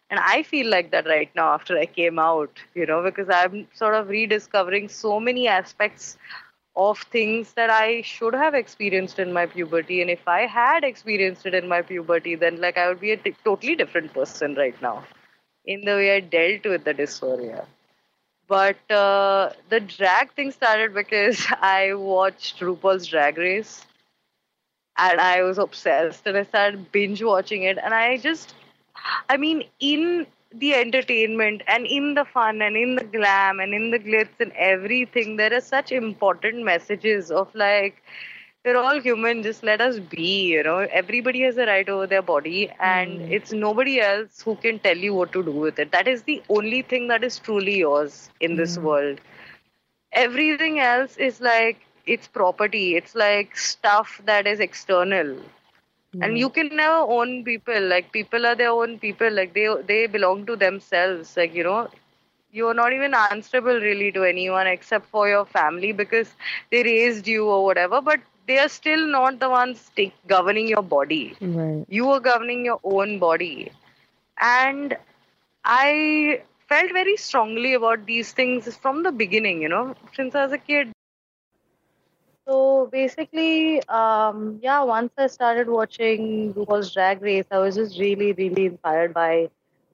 [0.10, 3.68] and i feel like that right now after i came out you know because i'm
[3.74, 6.18] sort of rediscovering so many aspects
[6.76, 10.02] of things that i should have experienced in my puberty.
[10.02, 13.18] And if i had experienced it in my puberty then like i would be a
[13.18, 15.04] t- totally different person right now
[15.66, 17.66] in the way i dealt with the dysphoria.
[18.48, 23.86] But uh, the drag thing started because i watched rupaul's drag race
[24.98, 27.78] and i was obsessed and i started binge watching it.
[27.78, 28.54] And i just
[29.30, 33.92] I mean, in the entertainment and in the fun and in the glam and in
[33.92, 38.02] the glitz and everything, there are such important messages of like,
[38.66, 40.80] we're all human, just let us be, you know.
[40.92, 43.32] Everybody has a right over their body, and mm.
[43.32, 45.92] it's nobody else who can tell you what to do with it.
[45.94, 48.84] That is the only thing that is truly yours in this mm.
[48.84, 49.22] world.
[50.12, 55.38] Everything else is like it's property, it's like stuff that is external
[56.22, 56.38] and hmm.
[56.38, 57.82] you can never own people.
[57.82, 59.32] Like people are their own people.
[59.32, 61.36] Like they they belong to themselves.
[61.38, 61.90] Like you know
[62.52, 66.36] you're not even answerable really to anyone except for your family because
[66.72, 70.82] they raised you or whatever but they are still not the ones take, governing your
[70.82, 71.36] body.
[71.42, 71.86] Right.
[71.88, 73.72] you are governing your own body.
[74.42, 74.98] And
[75.66, 79.96] i felt very strongly about these things from the beginning you know.
[80.16, 80.92] Since i was a kid
[82.50, 88.34] so basically, um, yeah, once I started watching RuPaul's Drag Race, I was just really,
[88.34, 89.50] really inspired by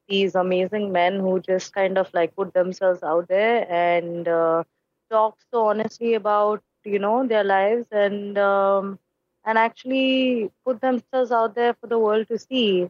[0.08, 4.64] these amazing men who just kind of like put themselves out there and uh,
[5.12, 9.00] talk so honestly about you know their lives and um,
[9.46, 12.90] and actually put themselves out there for the world to see.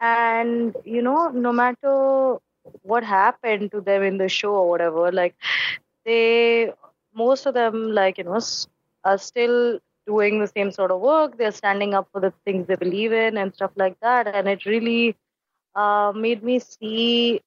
[0.00, 2.36] And you know, no matter
[2.82, 5.34] what happened to them in the show or whatever, like
[6.04, 6.72] they
[7.14, 8.40] most of them like you know
[9.04, 11.38] are still doing the same sort of work.
[11.38, 14.26] They're standing up for the things they believe in and stuff like that.
[14.26, 15.16] And it really
[15.74, 17.40] uh, made me see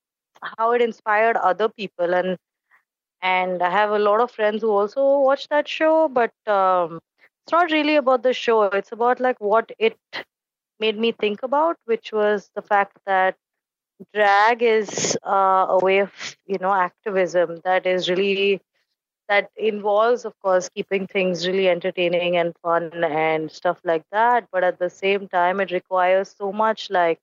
[0.57, 2.13] how it inspired other people.
[2.13, 2.37] And
[3.21, 6.99] and I have a lot of friends who also watch that show, but um,
[7.45, 8.63] it's not really about the show.
[8.63, 9.97] It's about like what it
[10.79, 13.35] made me think about, which was the fact that
[14.13, 16.11] drag is uh, a way of
[16.45, 18.61] you know activism that is really
[19.29, 24.47] that involves of course keeping things really entertaining and fun and stuff like that.
[24.51, 27.19] But at the same time it requires so much like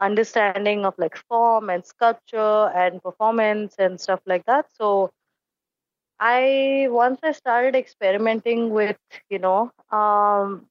[0.00, 4.66] understanding of like form and sculpture and performance and stuff like that.
[4.74, 5.10] So
[6.20, 8.96] i once i started experimenting with
[9.30, 10.66] you know um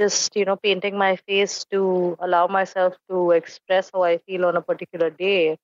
[0.00, 4.56] just you know painting my face to allow myself to express how i feel on
[4.56, 5.56] a particular day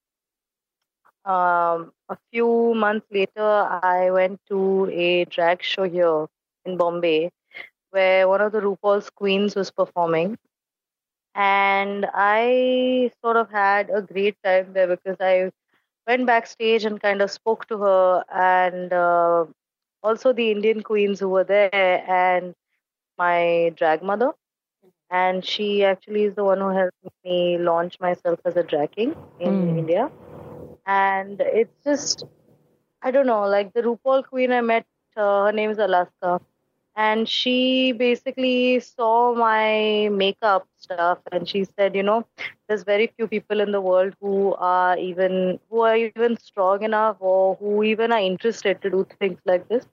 [1.25, 3.43] um, a few months later,
[3.83, 6.27] I went to a drag show here
[6.65, 7.31] in Bombay
[7.91, 10.39] where one of the RuPaul's queens was performing.
[11.35, 15.51] And I sort of had a great time there because I
[16.07, 19.45] went backstage and kind of spoke to her and uh,
[20.03, 21.71] also the Indian queens who were there
[22.09, 22.55] and
[23.17, 24.33] my drag mother.
[25.11, 29.15] And she actually is the one who helped me launch myself as a drag king
[29.41, 29.79] in mm.
[29.79, 30.11] India
[30.89, 32.25] and it's just
[33.03, 34.87] I don't know, like the RuPaul queen I met,
[35.17, 36.41] uh, her name is Alaska,
[36.97, 42.27] and she basically saw my makeup stuff and she said, you know,
[42.69, 47.17] there's very few people in the world who are even who are even strong enough
[47.21, 49.87] or who even are interested to do things like this.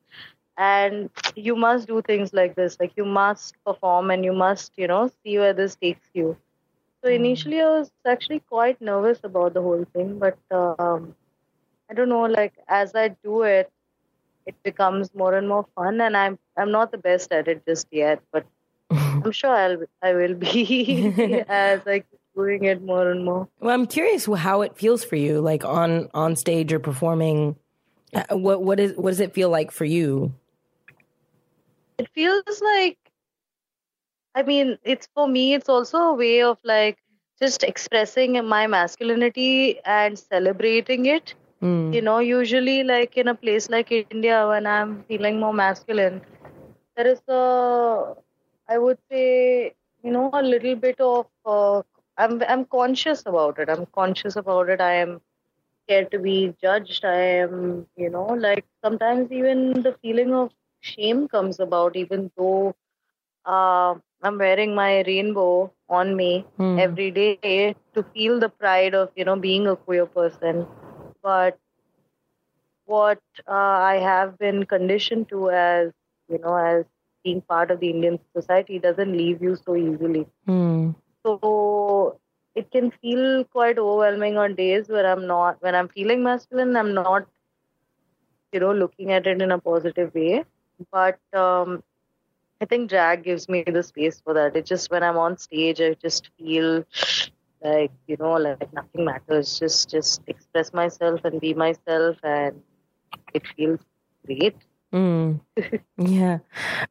[0.58, 2.78] And you must do things like this.
[2.80, 6.38] Like you must perform and you must, you know, see where this takes you.
[7.06, 7.24] So hmm.
[7.24, 11.16] initially, I was actually quite nervous about the whole thing, but um,
[11.90, 12.24] I don't know.
[12.24, 13.72] Like as I do it,
[14.48, 17.88] it becomes more and more fun, and I'm I'm not the best at it just
[17.92, 18.48] yet, but
[18.92, 23.48] I'm sure I'll I will be as I keep doing it more and more.
[23.60, 27.56] Well, I'm curious how it feels for you, like on on stage or performing.
[28.16, 30.34] Uh, what what is what does it feel like for you?
[32.00, 32.98] It feels like
[34.36, 36.98] I mean, it's for me, it's also a way of like
[37.42, 41.34] just expressing my masculinity and celebrating it.
[41.62, 41.94] Mm.
[41.94, 46.22] You know, usually, like in a place like India, when I'm feeling more masculine,
[46.96, 48.16] there is a,
[48.70, 49.74] I would say,
[50.04, 51.82] you know, a little bit of, uh,
[52.18, 53.70] I'm, I'm conscious about it.
[53.70, 54.82] I'm conscious about it.
[54.82, 55.22] I am
[55.84, 57.06] scared to be judged.
[57.06, 62.76] I am, you know, like sometimes even the feeling of shame comes about, even though
[63.46, 66.80] uh, I'm wearing my rainbow on me mm.
[66.80, 70.66] every day to feel the pride of you know being a queer person.
[71.22, 71.58] But
[72.86, 73.52] what uh,
[73.92, 75.92] I have been conditioned to as
[76.30, 76.86] you know as
[77.24, 80.28] being part of the Indian society doesn't leave you so easily.
[80.48, 80.96] Mm.
[81.26, 82.20] So
[82.54, 86.76] it can feel quite overwhelming on days where I'm not when I'm feeling masculine.
[86.76, 87.28] I'm not
[88.52, 90.46] you know looking at it in a positive way.
[90.92, 91.84] But um,
[92.62, 94.56] I think drag gives me the space for that.
[94.56, 96.86] It's just when I'm on stage, I just feel
[97.64, 99.60] like you know, like nothing matters.
[99.60, 102.62] Just just express myself and be myself, and
[103.34, 103.80] it feels
[104.26, 104.56] great.
[104.94, 105.42] Mm.
[105.98, 106.40] yeah.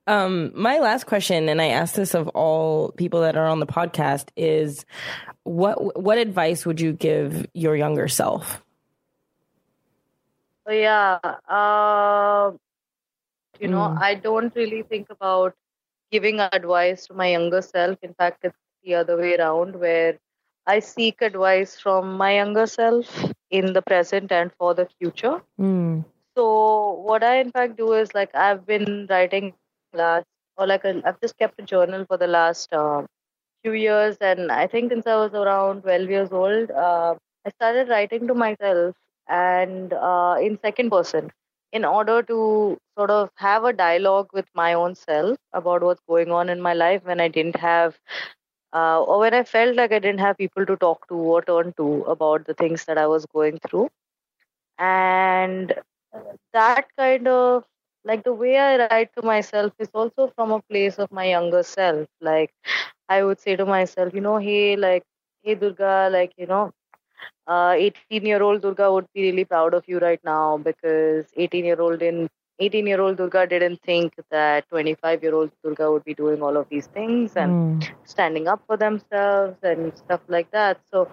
[0.06, 3.66] Um, my last question, and I ask this of all people that are on the
[3.66, 4.84] podcast, is
[5.44, 8.62] what what advice would you give your younger self?
[10.66, 11.18] Oh, yeah.
[11.48, 12.52] Uh,
[13.60, 13.98] you know, mm.
[14.00, 15.54] I don't really think about
[16.10, 17.98] giving advice to my younger self.
[18.02, 20.18] In fact, it's the other way around where
[20.66, 25.42] I seek advice from my younger self in the present and for the future.
[25.60, 26.04] Mm.
[26.36, 29.54] So, what I in fact do is like I've been writing
[29.92, 30.26] last,
[30.56, 33.02] or like i have just kept a journal for the last uh,
[33.62, 37.14] few years, and I think since I was around 12 years old, uh,
[37.46, 38.94] I started writing to myself
[39.28, 41.30] and uh, in second person
[41.74, 46.32] in order to sort of have a dialogue with my own self about what's going
[46.32, 47.98] on in my life when I didn't have,
[48.74, 51.74] uh, or when I felt like I didn't have people to talk to or turn
[51.78, 53.90] to about the things that I was going through.
[54.78, 55.74] And
[56.54, 57.64] that kind of
[58.04, 61.62] like the way I write to myself is also from a place of my younger
[61.62, 62.08] self.
[62.20, 62.50] Like
[63.08, 65.04] I would say to myself, you know, hey, like,
[65.42, 66.72] hey, Durga, like, you know,
[67.46, 71.64] uh, 18 year old Durga would be really proud of you right now because 18
[71.64, 72.28] year old in
[72.60, 76.56] 18 year old Durga didn't think that 25 year old Durga would be doing all
[76.56, 77.90] of these things and mm.
[78.04, 80.80] standing up for themselves and stuff like that.
[80.90, 81.08] So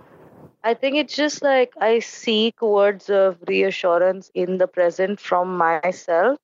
[0.64, 6.38] I think it's just like I seek words of reassurance in the present from myself.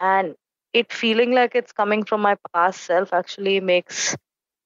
[0.00, 0.34] And
[0.72, 4.16] it feeling like it's coming from my past self actually makes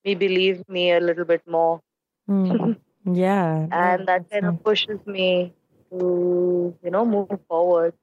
[0.05, 1.81] me believe me a little bit more.
[2.29, 2.79] Mm.
[3.05, 3.67] Yeah.
[3.71, 5.53] and that kind of pushes me
[5.91, 7.95] to, you know, move forward.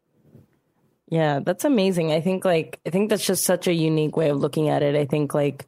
[1.10, 2.14] Yeah, that's amazing.
[2.14, 4.96] I think like I think that's just such a unique way of looking at it.
[4.96, 5.68] I think like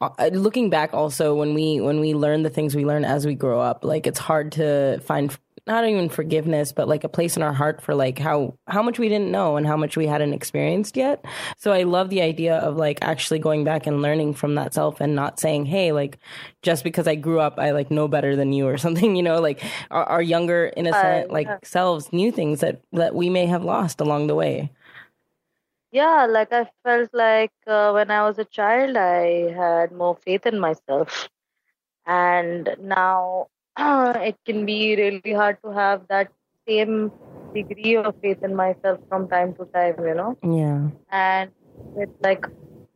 [0.00, 3.34] uh, looking back also when we when we learn the things we learn as we
[3.34, 5.36] grow up, like it's hard to find
[5.66, 8.98] not even forgiveness, but like a place in our heart for like how how much
[8.98, 11.24] we didn't know and how much we hadn't experienced yet.
[11.56, 15.00] So I love the idea of like actually going back and learning from that self
[15.00, 16.18] and not saying, "Hey, like
[16.62, 19.14] just because I grew up, I like know better than you" or something.
[19.14, 21.58] You know, like our, our younger innocent uh, like yeah.
[21.62, 24.70] selves knew things that that we may have lost along the way.
[25.92, 30.46] Yeah, like I felt like uh, when I was a child, I had more faith
[30.46, 31.28] in myself,
[32.06, 36.30] and now Ah, it can be really hard to have that
[36.68, 37.10] same
[37.54, 40.36] degree of faith in myself from time to time, you know.
[40.42, 40.88] Yeah.
[41.10, 41.50] And
[41.94, 42.44] with like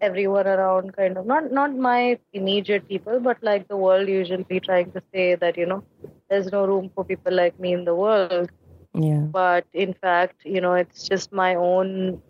[0.01, 4.93] everyone around, kind of not not my immediate people, but like the world usually trying
[4.93, 5.83] to say that you know
[6.29, 8.51] there's no room for people like me in the world.
[8.95, 9.21] Yeah.
[9.21, 12.23] But in fact, you know, it's just my own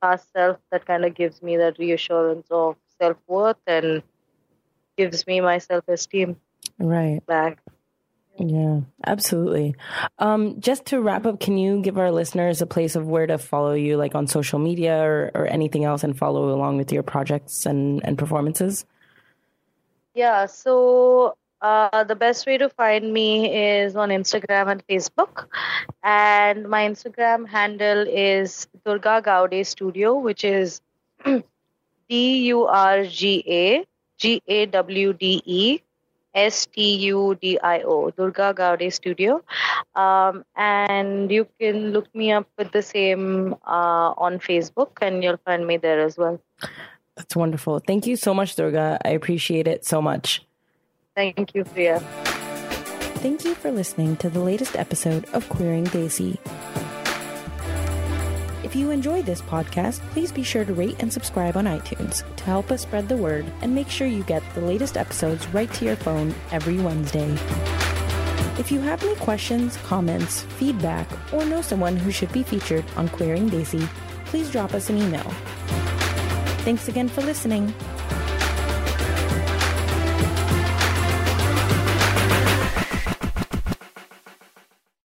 [0.00, 4.02] past self that kind of gives me that reassurance of self worth and
[4.96, 6.36] gives me my self esteem
[6.78, 7.61] right back.
[8.44, 9.76] Yeah, absolutely.
[10.18, 13.38] Um, just to wrap up, can you give our listeners a place of where to
[13.38, 17.04] follow you, like on social media or, or anything else, and follow along with your
[17.04, 18.84] projects and, and performances?
[20.14, 25.46] Yeah, so uh, the best way to find me is on Instagram and Facebook.
[26.02, 30.80] And my Instagram handle is Durga Gawde Studio, which is
[32.08, 33.86] D U R G A
[34.18, 35.80] G A W D E
[36.34, 39.42] S T U D I O, Durga Gawde Studio.
[39.94, 45.40] Um, and you can look me up with the same uh, on Facebook, and you'll
[45.44, 46.40] find me there as well.
[47.16, 47.78] That's wonderful.
[47.80, 48.98] Thank you so much, Durga.
[49.04, 50.44] I appreciate it so much.
[51.14, 52.00] Thank you, Priya.
[53.20, 56.38] Thank you for listening to the latest episode of Queering Desi.
[58.72, 62.44] If you enjoyed this podcast, please be sure to rate and subscribe on iTunes to
[62.44, 65.84] help us spread the word and make sure you get the latest episodes right to
[65.84, 67.30] your phone every Wednesday.
[68.58, 73.10] If you have any questions, comments, feedback, or know someone who should be featured on
[73.10, 73.86] Queering Desi,
[74.24, 75.30] please drop us an email.
[76.64, 77.74] Thanks again for listening.